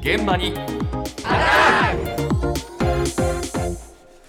[0.00, 0.54] 現場に。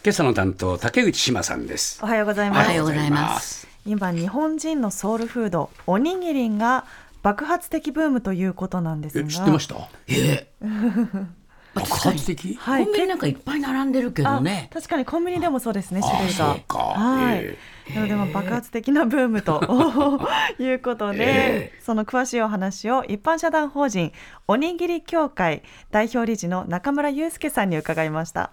[0.03, 1.99] 今朝の担当竹内志麻さんです。
[2.03, 2.67] おはようございます。
[2.67, 3.67] おはようございます。
[3.85, 6.85] 今日本人のソウルフードおにぎりが
[7.23, 9.27] 爆発的ブームということなんですが。
[9.27, 9.75] え知ってました？
[10.07, 10.47] え
[11.75, 12.55] 爆発的？
[12.55, 12.85] はい。
[12.85, 14.69] コンビニなんかいっぱい並んでるけどね。
[14.71, 16.51] あ確かにコンビニでもそうですね種類が。
[16.51, 16.77] あそうか。
[16.77, 17.57] はい、え
[17.93, 21.25] なのでまあ爆発的なブームということで、
[21.73, 24.13] えその詳しいお話を一般社団法人
[24.47, 28.51] おにぎり協会代表理事の中村祐介さんに伺いました。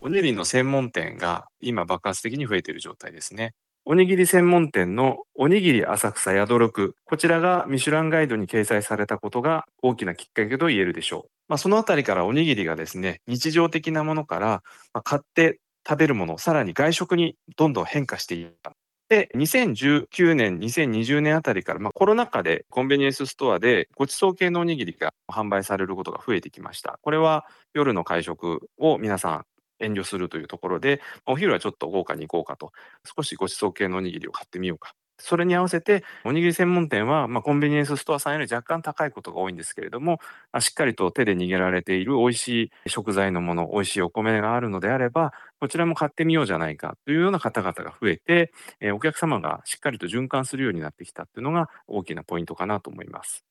[0.00, 3.54] おにぎりの専門店が今爆発的に増えている状態ですね。
[3.90, 11.30] おにぎり専門店のおにぎり浅草宿六、こちらがミシュランガイドに掲載されたことが大きなきっかけと言えるでしょう。
[11.48, 18.72] まあ、そのあたりからおにぎりがですね、日常的なものから、ま、買って食べるもの、さらに外食にどんどん変化していった。
[19.08, 26.98] で、2019年、2020年あたりから、まあ、コロナ禍でコンビニエンスストアでごちそう系のおにぎりが販売されることが増えてきました。
[27.00, 29.44] これは夜の会食を皆さん
[29.80, 32.72] 遠慮するというところで、お昼はちょっと豪華に行こうかと、
[33.16, 34.94] 少しごちそう系のおにぎりを買ってみようか。
[35.20, 40.20] それに合わせて、おにぎり専門店は、まあ、コンビニエンスストアさんより若干高いことが多いんですけれども、
[40.52, 42.48] まあしっかりと手で握られている美味し
[42.84, 53.44] い食材のもの、美味しいお米があるのであれば、こちらも買ってみようじゃないかというような方々が増えて、えーお客様がしっかりと循環するようになってきたっていうのが大きなポイントかなと思います。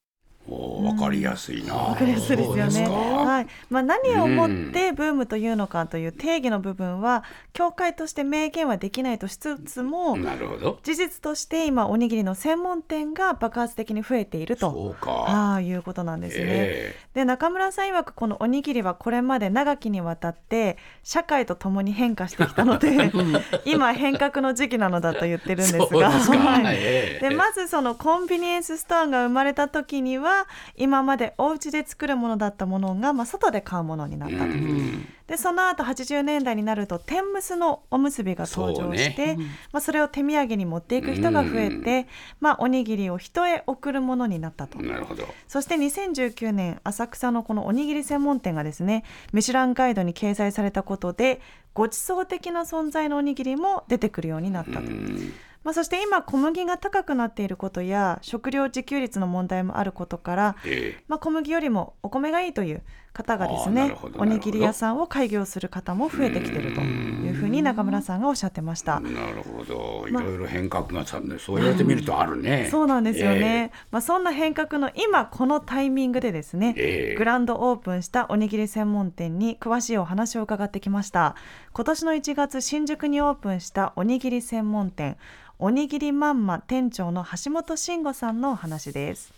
[0.49, 1.73] おわかりやすいな。
[1.73, 2.87] わかりやすいですよね。
[2.87, 3.47] はい。
[3.69, 7.23] まあ何をもってブームというのかという定義の部分は、
[7.53, 10.79] 協会として明言はできないとしつつも、なるほど。
[10.83, 14.71] 事実として今おにぎりの専門店が爆発的に増えていると。
[14.71, 15.11] そうか。
[15.27, 16.45] ああいうことなんですね。
[16.47, 23.11] えで中村さん曰くこのおにぎりはこれまで長きにわたって社会とともに変化してきたので
[23.65, 26.11] 今変革の時期なのだと言ってるんですが。
[26.11, 26.75] はい。
[26.77, 27.29] ええ。
[27.29, 30.36] でまずそのコンビニエンスストアが生まれた時には
[30.75, 34.43] 今までお家で作るものだったものが、まあ、外で買うものになったと。
[34.43, 42.07] うんでその後80年代になると天むすのおむすびが登場してそうそ,、まあ、それを手土産に持っていく人が増えて、
[42.39, 44.79] まあ、おにぎりを人へ送るものになったと。
[44.79, 49.03] なるほどそして2019年浅草のこのおにぎり専門店がですね
[49.33, 51.41] ミシュランガイドに掲載されたことで
[51.73, 54.79] ごちそう的な存在のおにぎりも出てくるようになったと。
[54.79, 61.03] うんまあ、そして今小麦が高くなっていることや食料自給率の問題もあることから、ええ。
[61.07, 62.81] まあ、小麦よりもお米がいいという
[63.17, 68.99] 方がですねおにぎり屋さんを開業する方も増えてきているというふうに中村さんがおっしゃってました。
[68.99, 70.07] なるほど。
[70.07, 72.67] いまろいろ変革がさねそう言われてみるとあるね。
[72.69, 77.15] そうなんですよね、まあ、そんな変革の今このタイミングでですね、ええ。
[77.17, 81.35] グランドオープンしたおにぎり専門店に詳しいお話を伺ってきました。
[81.73, 85.17] 今年の1月新宿にオープンしたおにぎり専門店
[85.59, 89.33] おにぎりまんま店長の橋本慎吾さんのお話です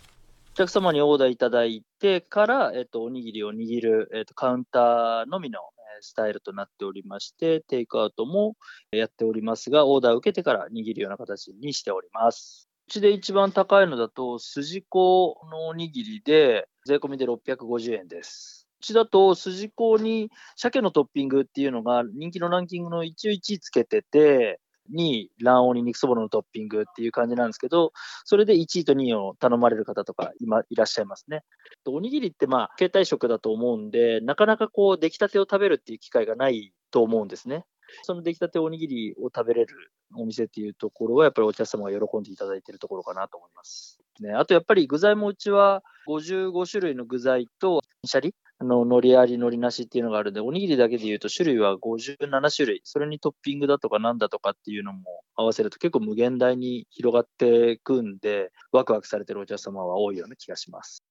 [0.53, 5.59] お客様にオーダーいただいてから、えっと、おにぎりを握る、えっと、カウンターのみの
[6.01, 8.57] スタイルとなっておりまして、テイクアウトも
[8.91, 12.67] やっておりますが、オーダーを受けてから握るような形にしております。
[12.89, 18.67] うちで一番高いのだと、筋子のおにぎりで、税込みで650円です。
[18.81, 24.59] うちだと、筋子に鮭のトッピングっていうのが人気のランキングの一応1位つけてて、
[24.93, 27.91] 2、卵黄に肉そぼろのトッピングっていう感じなんですけど、
[28.25, 31.43] それで1位と2位を頼まれる方とか今いらっしゃいますね。
[31.87, 37.65] おにぎりってまあ携帯食だと思うんで、なかなかこう出来たてを食べるっていう機会がないと思うんですね。
[38.03, 39.75] その出来たておにぎりを食べれる
[40.15, 43.99] お店っていうところは、やっぱりお客様が喜んでいただいているところかなと思います。
[44.19, 52.81] ね、あとやっぱり具材もうちは55種類の具材と、シャリあの、海苔あり、海苔なしっていうのがあるんで、おにぎりだけで言うと種類は57種類。
[52.83, 61.03] それにトッピングだとかなんだとかっていうのも合わせると結構無限大に広がっていくんで、ワクワクされてるお客様は多いような気がします。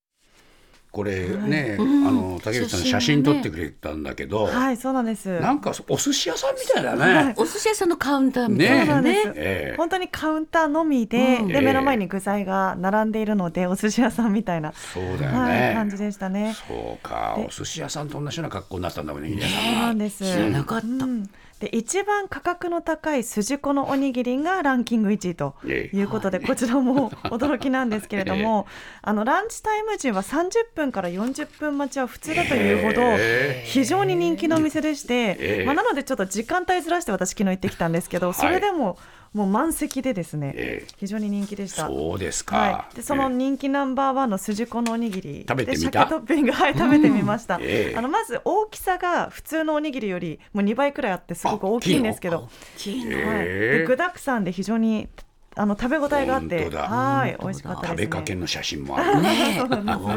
[0.91, 2.09] これね、うん。
[2.09, 5.41] あの竹内さん写写真撮ってくれたんだけど、はいそうなんです。
[5.41, 7.27] なんかお寿司屋さんみたいだはい。
[7.27, 7.35] ね。
[7.37, 8.87] お寿司屋さんのカウンターみたいねな。
[8.87, 8.87] ね。
[8.87, 9.29] そうなんです。
[9.37, 9.77] ええ。
[9.77, 11.49] 本当にカウンターのみで,、うん。
[11.49, 15.73] で目の前に具材が並んでいるのでお寿司屋さんみたいな、そうだよはい、ね。
[15.75, 16.55] 感じでしたね。
[16.67, 17.45] そうか、で。
[17.47, 19.73] お寿司屋さんと同じような格好になったんだもんね、皆そう。
[19.75, 20.25] なんです。
[20.25, 20.87] 知らなかった。
[20.87, 21.29] うん
[21.61, 28.67] で一番価格の高い筋子のおにぎりがランキング1位とええいうことで、こちらも驚きなんですけれども、
[29.03, 33.65] あのランチタイム時は30分から40分待ちは普通だというほどえ。
[33.67, 35.65] 非常に人気のお店でして、ええ。
[35.65, 38.35] まあ、なのでちょっと時間帯ずらして私昨日行ってきたんですけど、はい。
[38.35, 38.97] それでも
[39.33, 40.95] もう満席でですね、ええ。
[40.97, 41.87] 非常に人気でした。
[41.87, 42.57] そうですか。
[42.57, 46.05] はい、でそのえ人気ナンバーワンの筋子のおにぎり食べてみた？
[46.05, 46.53] で鮭トッピング。
[46.53, 47.97] はい食べてみました、ええ。
[47.97, 52.49] あのまず大きさが普通のおにぎりよりもう2倍くらいあってすごく大きいんですけど、はい、
[52.87, 55.09] えで具沢山で非常に
[55.59, 56.69] あの食べ応えがあって。
[56.71, 57.97] はい美味しかったですね。
[57.97, 59.21] 食べかけの写真もある。
[59.23, 59.61] ね。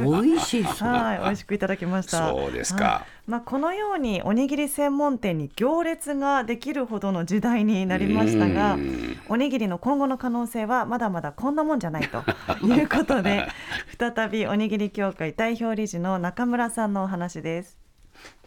[0.02, 0.64] 美味しい。
[0.64, 2.30] はい美味しくいただきました。
[2.30, 2.84] そうですか。
[2.84, 3.30] はい。
[3.32, 9.18] まあ、このようにおにぎり専門店に行列ができるほどの時代になりましたがうん。
[9.30, 12.24] おにぎりの今後の可能性はまだまだこんなもんじゃないと。
[12.64, 13.48] いうことで
[13.98, 17.80] 再びおにぎり協会代表理事の中村さんのお話です。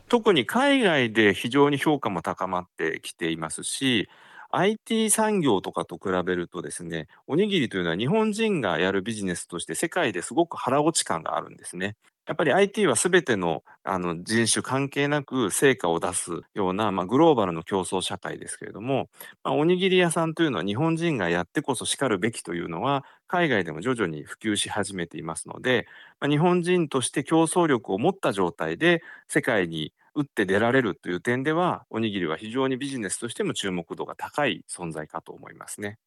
[0.08, 4.08] 特に海外で非常に評価も高まってきていますし、
[4.56, 11.97] IT 産業とかと比べるとですね、おにぎりというのは日本人がやるビジネスとして世界ですごく腹落ち感があるんですね。
[12.27, 19.11] やっぱり IT は全てのあの人種関係なく成果を出すような、まあ、グローバルの競争社会ですけれども、
[19.43, 25.87] まあ、おにぎり屋さんというのは日本人がやってこそしかるべきというのは海外でも徐々に普及し始めていますので、
[26.19, 35.99] まあ、日本人として競争力を持った状態で世界に打って出られるという点ではおにぎりは非常にビジネスとしても注目度が高い存在かと思いますね。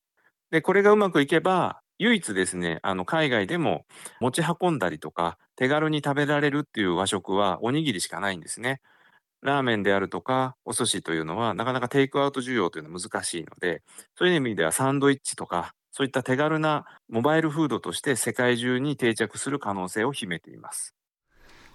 [0.51, 3.85] でこれがうまくいけば唯一ですねあの海外でも
[4.21, 8.81] 持ち運んだりとか手軽に食べられるっていう和食はおにぎりしかないんですね。
[9.41, 13.83] ラーメンであるとかお寿司というのはなかなかテイクアウト需要というのは難しいので
[14.17, 20.96] そういう意味ではサンドイッチとかそういった手軽なモバイルフードとして世界中に定着する可能性を秘めています。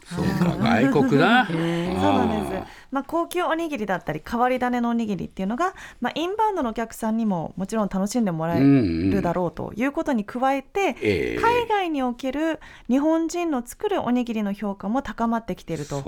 [0.06, 1.46] そうか外国だ。
[1.50, 2.82] そうなんです。
[2.92, 16.02] まあ、高級おにぎりだったり変わり種のおにぎりっていうのが、まあ、インバウンドのお客さんにももちろん楽しんでもらえるだろうということに加えて、ええ海外における日本人の作るおにぎりの評価も高まってきていると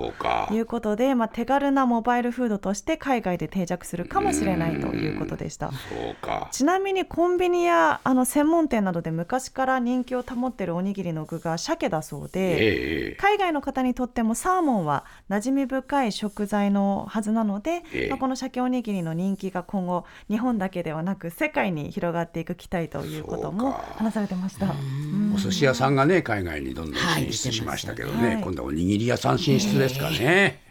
[0.52, 0.58] い。
[0.58, 5.70] うことで、まあ、手軽なモバイルフードとして海外で定着するかもしれないということでした。
[5.70, 5.76] そ
[6.10, 6.48] うか。
[6.50, 18.08] ちなみにコンビニやあの専門店などで昔から人気を保っているおにぎりの具が鮭だそうで、ええ海外の方にとってもサーモンは馴染み深い食材のはずなので、ええ。
[18.08, 24.66] まあ、この鮭おにぎりの人気が今後日本だけではなく世界に広がっていく期待ということも話されてました。
[24.66, 25.32] うん。
[25.34, 30.63] お寿司屋さんがね海外にどんどんはい進出しましたけどね、してますね今度はおにぎり屋さん進出ですかね。